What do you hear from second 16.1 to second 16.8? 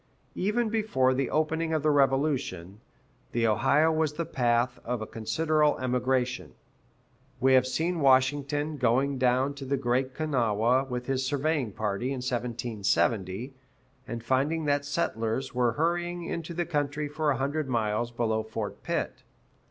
into the